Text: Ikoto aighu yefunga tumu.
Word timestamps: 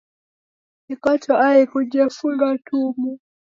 Ikoto 0.93 1.31
aighu 1.49 1.77
yefunga 1.93 2.47
tumu. 2.65 3.11